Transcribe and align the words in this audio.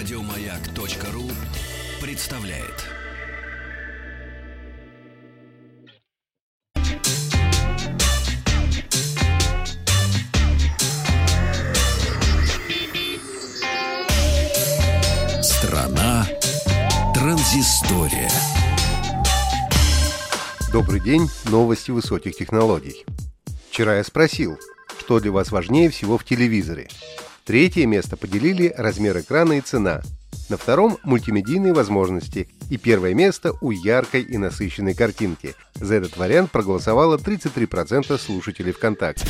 Радиомаяк.ру 0.00 1.30
представляет. 2.00 2.86
Страна 15.42 16.26
транзистория. 17.12 18.30
Добрый 20.72 21.00
день, 21.00 21.28
новости 21.50 21.90
высоких 21.90 22.36
технологий. 22.36 23.04
Вчера 23.70 23.98
я 23.98 24.04
спросил, 24.04 24.56
что 24.98 25.20
для 25.20 25.30
вас 25.30 25.52
важнее 25.52 25.90
всего 25.90 26.16
в 26.16 26.24
телевизоре. 26.24 26.88
Третье 27.50 27.84
место 27.84 28.16
поделили 28.16 28.72
размер 28.76 29.18
экрана 29.18 29.54
и 29.54 29.60
цена. 29.60 30.02
На 30.50 30.56
втором– 30.56 30.98
мультимедийные 31.02 31.72
возможности. 31.72 32.48
И 32.70 32.76
первое 32.76 33.12
место 33.12 33.54
у 33.60 33.72
яркой 33.72 34.22
и 34.22 34.38
насыщенной 34.38 34.94
картинки. 34.94 35.56
За 35.74 35.96
этот 35.96 36.16
вариант 36.16 36.52
проголосовало 36.52 37.16
33% 37.16 38.16
слушателей 38.18 38.70
ВКонтакте. 38.70 39.26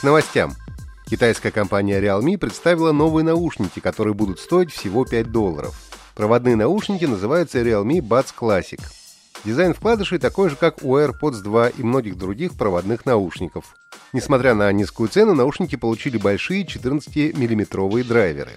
К 0.00 0.02
новостям. 0.02 0.54
Китайская 1.08 1.52
компания 1.52 2.00
Realme 2.00 2.36
представила 2.36 2.90
новые 2.90 3.24
наушники, 3.24 3.78
которые 3.78 4.14
будут 4.14 4.40
стоить 4.40 4.72
всего 4.72 5.04
5 5.04 5.30
долларов. 5.30 5.80
Проводные 6.16 6.56
наушники 6.56 7.04
называются 7.04 7.60
Realme 7.60 8.00
Buds 8.00 8.34
Classic. 8.36 8.80
Дизайн 9.44 9.72
вкладышей 9.72 10.18
такой 10.18 10.50
же, 10.50 10.56
как 10.56 10.82
у 10.82 10.96
AirPods 10.96 11.42
2 11.42 11.68
и 11.68 11.82
многих 11.84 12.18
других 12.18 12.54
проводных 12.54 13.06
наушников. 13.06 13.76
Несмотря 14.12 14.54
на 14.54 14.72
низкую 14.72 15.08
цену, 15.08 15.34
наушники 15.34 15.76
получили 15.76 16.16
большие 16.16 16.64
14-миллиметровые 16.64 18.04
драйверы. 18.04 18.52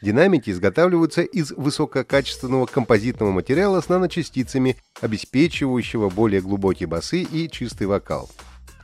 Динамики 0.00 0.50
изготавливаются 0.50 1.22
из 1.22 1.50
высококачественного 1.50 2.66
композитного 2.66 3.32
материала 3.32 3.80
с 3.80 3.88
наночастицами, 3.88 4.76
обеспечивающего 5.00 6.08
более 6.08 6.40
глубокие 6.40 6.86
басы 6.86 7.22
и 7.22 7.50
чистый 7.50 7.86
вокал. 7.86 8.30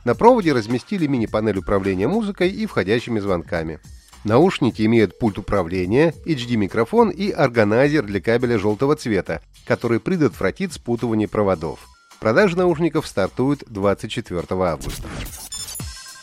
На 0.03 0.13
проводе 0.13 0.53
разместили 0.53 1.07
мини-панель 1.07 1.57
управления 1.57 2.07
музыкой 2.07 2.51
и 2.51 2.65
входящими 2.65 3.19
звонками. 3.19 3.79
Наушники 4.25 4.83
имеют 4.83 5.17
пульт 5.17 5.37
управления, 5.37 6.13
HD-микрофон 6.25 7.09
и 7.09 7.31
органайзер 7.31 8.03
для 8.03 8.19
кабеля 8.19 8.59
желтого 8.59 8.95
цвета, 8.95 9.41
который 9.65 9.99
предотвратит 9.99 10.73
спутывание 10.73 11.27
проводов. 11.27 11.79
Продажа 12.19 12.57
наушников 12.57 13.07
стартует 13.07 13.63
24 13.67 14.45
августа. 14.49 15.07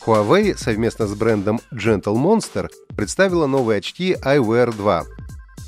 Huawei 0.05 0.57
совместно 0.57 1.07
с 1.07 1.15
брендом 1.15 1.61
Gentle 1.71 2.15
Monster 2.15 2.69
представила 2.97 3.47
новые 3.47 3.77
очки 3.77 4.17
iWear 4.21 4.75
2. 4.75 5.05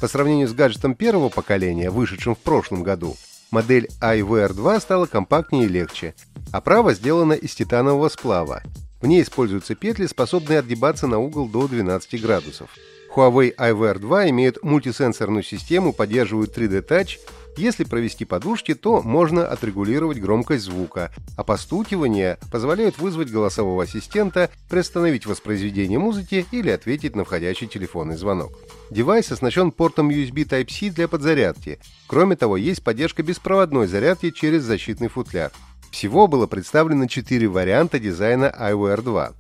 По 0.02 0.08
сравнению 0.10 0.50
с 0.50 0.54
гаджетом 0.54 0.94
первого 0.94 1.30
поколения, 1.30 1.90
вышедшим 1.90 2.36
в 2.36 2.40
прошлом 2.40 2.84
году, 2.84 3.16
модель 3.50 3.88
iWear 4.02 4.54
2 4.54 4.80
стала 4.82 5.06
компактнее 5.06 5.66
и 5.66 5.70
легче. 5.70 6.16
Оправа 6.52 6.94
сделана 6.94 7.32
из 7.32 7.56
титанового 7.56 8.10
сплава. 8.10 8.62
В 9.00 9.08
ней 9.08 9.24
используются 9.24 9.74
петли, 9.74 10.06
способные 10.06 10.60
отгибаться 10.60 11.08
на 11.08 11.18
угол 11.18 11.48
до 11.48 11.70
12 11.70 12.22
градусов. 12.22 12.70
Huawei 13.16 13.54
iWear 13.58 13.98
2 13.98 14.30
имеет 14.32 14.62
мультисенсорную 14.62 15.44
систему, 15.44 15.94
поддерживает 15.94 16.56
3D 16.58 16.86
Touch. 16.86 17.18
Если 17.56 17.86
провести 17.86 18.26
по 18.26 18.36
дужке, 18.36 18.74
то 18.74 19.02
можно 19.02 19.48
отрегулировать 19.48 20.20
громкость 20.20 20.66
звука, 20.66 21.14
а 21.38 21.46
постукивание 21.46 22.38
позволяет 22.52 22.98
вызвать 22.98 23.32
голосового 23.32 23.84
ассистента, 23.84 24.50
приостановить 24.70 25.26
воспроизведение 25.26 25.98
музыки 25.98 26.46
или 26.52 26.70
ответить 26.70 27.16
на 27.16 27.24
входящий 27.24 27.68
телефонный 27.68 28.18
звонок. 28.18 28.52
Девайс 28.90 29.32
оснащен 29.32 29.72
портом 29.72 30.10
USB 30.10 30.46
Type-C 30.46 30.90
для 30.90 31.08
подзарядки. 31.08 31.80
Кроме 32.08 32.36
того, 32.36 32.58
есть 32.58 32.84
поддержка 32.84 33.24
беспроводной 33.24 33.88
зарядки 33.88 34.32
через 34.32 34.64
защитный 34.64 35.08
футляр. 35.08 35.52
Всего 35.92 36.28
было 36.28 36.46
представлено 36.46 37.08
4 37.08 37.48
варианта 37.48 38.00
дизайна 38.00 38.54
Eyewear 38.60 39.02
2. 39.02 39.32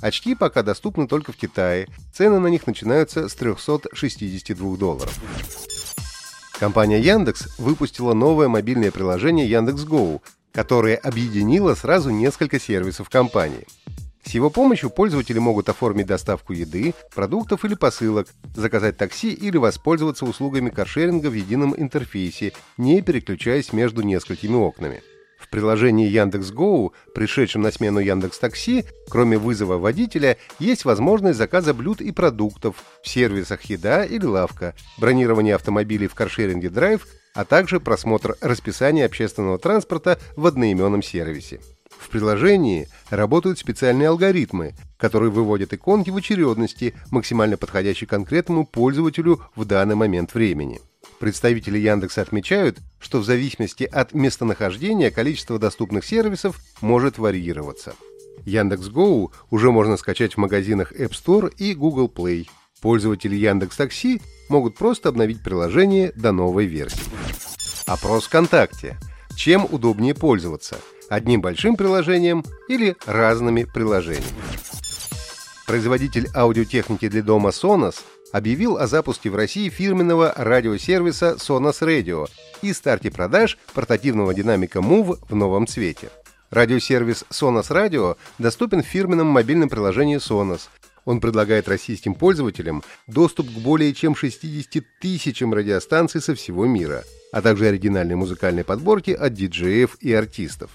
Очки 0.00 0.34
пока 0.34 0.62
доступны 0.62 1.06
только 1.06 1.32
в 1.32 1.36
Китае. 1.36 1.88
Цены 2.12 2.38
на 2.38 2.46
них 2.48 2.66
начинаются 2.66 3.28
с 3.28 3.34
362 3.34 4.76
долларов. 4.76 5.18
Компания 6.58 7.00
Яндекс 7.00 7.58
выпустила 7.58 8.12
новое 8.12 8.48
мобильное 8.48 8.90
приложение 8.90 9.48
Яндекс.Гоу, 9.48 10.22
которое 10.52 10.96
объединило 10.96 11.74
сразу 11.74 12.10
несколько 12.10 12.60
сервисов 12.60 13.08
компании. 13.08 13.66
С 14.22 14.32
его 14.32 14.50
помощью 14.50 14.90
пользователи 14.90 15.38
могут 15.38 15.68
оформить 15.68 16.06
доставку 16.06 16.52
еды, 16.52 16.94
продуктов 17.14 17.64
или 17.64 17.74
посылок, 17.74 18.28
заказать 18.54 18.96
такси 18.96 19.32
или 19.32 19.56
воспользоваться 19.56 20.26
услугами 20.26 20.70
каршеринга 20.70 21.28
в 21.28 21.32
едином 21.32 21.74
интерфейсе, 21.76 22.52
не 22.76 23.00
переключаясь 23.00 23.72
между 23.72 24.02
несколькими 24.02 24.54
окнами. 24.54 25.02
Приложении 25.50 26.08
Яндекс.Гоу, 26.08 26.94
пришедшем 27.14 27.62
на 27.62 27.72
смену 27.72 27.98
Яндекс 27.98 28.38
Такси, 28.38 28.84
кроме 29.08 29.36
вызова 29.36 29.78
водителя, 29.78 30.36
есть 30.58 30.84
возможность 30.84 31.38
заказа 31.38 31.74
блюд 31.74 32.00
и 32.00 32.12
продуктов 32.12 32.76
в 33.02 33.08
сервисах 33.08 33.62
«Еда» 33.64 34.04
или 34.04 34.24
«Лавка», 34.24 34.74
бронирование 34.98 35.56
автомобилей 35.56 36.06
в 36.06 36.14
каршеринге 36.14 36.70
«Драйв», 36.70 37.06
а 37.34 37.44
также 37.44 37.80
просмотр 37.80 38.36
расписания 38.40 39.06
общественного 39.06 39.58
транспорта 39.58 40.18
в 40.36 40.46
одноименном 40.46 41.02
сервисе. 41.02 41.60
В 41.98 42.08
приложении 42.08 42.88
работают 43.10 43.58
специальные 43.58 44.08
алгоритмы, 44.08 44.74
которые 44.96 45.30
выводят 45.30 45.72
иконки 45.72 46.10
в 46.10 46.16
очередности, 46.16 46.94
максимально 47.10 47.56
подходящие 47.56 48.08
конкретному 48.08 48.66
пользователю 48.66 49.40
в 49.54 49.64
данный 49.64 49.96
момент 49.96 50.34
времени. 50.34 50.80
Представители 51.20 51.78
Яндекса 51.78 52.22
отмечают, 52.22 52.78
что 52.98 53.18
в 53.18 53.26
зависимости 53.26 53.84
от 53.84 54.14
местонахождения 54.14 55.10
количество 55.10 55.58
доступных 55.58 56.06
сервисов 56.06 56.58
может 56.80 57.18
варьироваться. 57.18 57.94
Яндекс.Гоу 58.46 59.30
уже 59.50 59.70
можно 59.70 59.98
скачать 59.98 60.32
в 60.32 60.38
магазинах 60.38 60.92
App 60.92 61.10
Store 61.10 61.52
и 61.58 61.74
Google 61.74 62.10
Play. 62.12 62.48
Пользователи 62.80 63.36
Яндекс 63.36 63.76
Такси 63.76 64.22
могут 64.48 64.76
просто 64.76 65.10
обновить 65.10 65.42
приложение 65.42 66.10
до 66.16 66.32
новой 66.32 66.64
версии. 66.64 66.98
Опрос 67.84 68.24
ВКонтакте. 68.24 68.98
Чем 69.36 69.66
удобнее 69.70 70.14
пользоваться? 70.14 70.78
Одним 71.10 71.42
большим 71.42 71.76
приложением 71.76 72.46
или 72.66 72.96
разными 73.04 73.64
приложениями? 73.64 74.24
Производитель 75.66 76.28
аудиотехники 76.34 77.08
для 77.08 77.22
дома 77.22 77.50
Sonos 77.50 77.96
объявил 78.32 78.76
о 78.76 78.86
запуске 78.86 79.30
в 79.30 79.36
России 79.36 79.68
фирменного 79.68 80.32
радиосервиса 80.36 81.36
Sonos 81.38 81.80
Radio 81.80 82.28
и 82.62 82.72
старте 82.72 83.10
продаж 83.10 83.58
портативного 83.74 84.34
динамика 84.34 84.80
Move 84.80 85.18
в 85.28 85.34
новом 85.34 85.66
цвете. 85.66 86.10
Радиосервис 86.50 87.24
Sonos 87.30 87.70
Radio 87.70 88.16
доступен 88.38 88.82
в 88.82 88.86
фирменном 88.86 89.28
мобильном 89.28 89.68
приложении 89.68 90.18
Sonos. 90.18 90.62
Он 91.04 91.20
предлагает 91.20 91.68
российским 91.68 92.14
пользователям 92.14 92.82
доступ 93.06 93.48
к 93.48 93.58
более 93.58 93.94
чем 93.94 94.14
60 94.14 94.84
тысячам 95.00 95.54
радиостанций 95.54 96.20
со 96.20 96.34
всего 96.34 96.66
мира, 96.66 97.04
а 97.32 97.40
также 97.40 97.66
оригинальной 97.66 98.16
музыкальной 98.16 98.64
подборки 98.64 99.12
от 99.12 99.32
диджеев 99.32 99.96
и 100.00 100.12
артистов. 100.12 100.70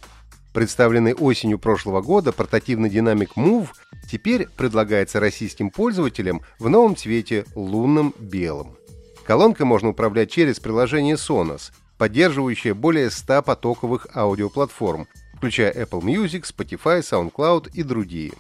Представленный 0.56 1.14
осенью 1.14 1.60
прошлого 1.60 2.02
года 2.02 2.32
портативный 2.32 2.90
динамик 2.90 3.32
Move 3.36 3.68
теперь 4.10 4.48
предлагается 4.48 5.20
российским 5.20 5.70
пользователям 5.70 6.44
в 6.60 6.70
новом 6.70 6.96
цвете 6.96 7.44
лунном 7.56 8.14
белом. 8.18 8.78
Колонкой 9.26 9.66
можно 9.66 9.90
управлять 9.90 10.32
через 10.32 10.62
приложение 10.62 11.16
Sonos, 11.16 11.74
поддерживающее 11.98 12.74
более 12.74 13.12
100 13.12 13.42
потоковых 13.42 14.08
аудиоплатформ, 14.16 15.10
включая 15.34 15.74
Apple 15.74 16.00
Music, 16.00 16.44
Spotify, 16.44 17.02
SoundCloud 17.02 17.72
и 17.74 17.84
другие. 17.84 18.32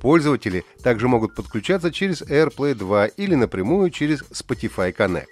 Пользователи 0.00 0.64
также 0.82 1.06
могут 1.06 1.36
подключаться 1.36 1.92
через 1.92 2.22
AirPlay 2.22 2.74
2 2.74 3.06
или 3.06 3.36
напрямую 3.36 3.90
через 3.90 4.22
Spotify 4.32 4.92
Connect. 4.92 5.28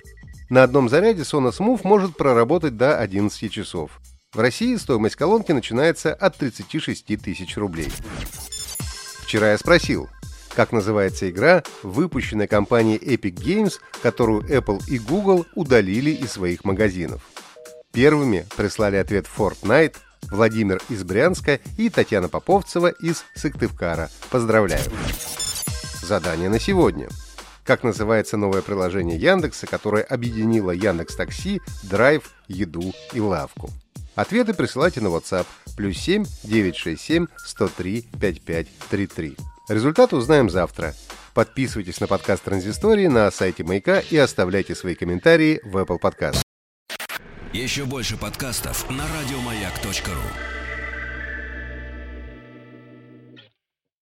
На 0.49 0.63
одном 0.63 0.89
заряде 0.89 1.23
Sonos 1.23 1.59
Move 1.59 1.81
может 1.83 2.17
проработать 2.17 2.77
до 2.77 2.97
11 3.01 3.51
часов. 3.51 4.01
В 4.33 4.39
России 4.39 4.77
стоимость 4.77 5.17
колонки 5.17 5.51
начинается 5.51 6.15
от 6.15 6.37
36 6.37 7.21
тысяч 7.21 7.57
рублей. 7.57 7.91
Вчера 9.25 9.51
я 9.51 9.59
спросил, 9.59 10.09
как 10.55 10.71
называется 10.71 11.29
игра, 11.29 11.65
выпущенная 11.83 12.47
компанией 12.47 12.99
Epic 12.99 13.35
Games, 13.35 13.81
которую 14.03 14.43
Apple 14.43 14.83
и 14.87 15.01
Google 15.01 15.47
удалили 15.57 16.11
из 16.11 16.31
своих 16.31 16.65
магазинов. 16.65 17.23
Первыми 17.91 18.47
прислали 18.57 18.97
ответ 18.97 19.27
Fortnite, 19.27 19.97
Владимир 20.31 20.81
из 20.89 21.03
Брянска 21.03 21.59
и 21.77 21.91
Татьяна 21.91 22.29
Поповцева 22.29 22.89
из 22.89 23.25
Сыктывкара. 23.35 24.11
Поздравляю! 24.31 24.85
Задание 26.03 26.49
на 26.49 26.61
сегодня. 26.61 27.09
Как 27.65 27.83
называется 27.83 28.37
новое 28.37 28.63
приложение 28.63 29.19
Яндекса, 29.19 29.67
которое 29.67 30.05
объединило 30.05 30.71
Яндекс 30.71 31.17
Такси, 31.17 31.61
Драйв, 31.83 32.31
Еду 32.47 32.93
и 33.13 33.19
Лавку? 33.19 33.71
Ответы 34.15 34.55
присылайте 34.55 35.01
на 35.01 35.09
WhatsApp 35.09 35.47
плюс 35.77 35.97
7 35.99 36.25
967 36.45 37.27
103 37.37 38.03
5533. 38.21 39.37
Результаты 39.69 40.17
узнаем 40.17 40.51
завтра. 40.51 40.95
Подписывайтесь 41.33 42.01
на 42.01 42.07
подкаст 42.07 42.43
Транзистории 42.43 43.07
на 43.07 43.31
сайте 43.31 43.63
Маяка 43.63 44.01
и 44.01 44.17
оставляйте 44.17 44.75
свои 44.75 44.95
комментарии 44.95 45.61
в 45.65 45.77
Apple 45.77 45.99
Podcast. 46.03 46.43
Еще 47.53 47.85
больше 47.85 48.17
подкастов 48.17 48.89
на 48.91 49.05
радиомаяк.ру. 49.05 50.60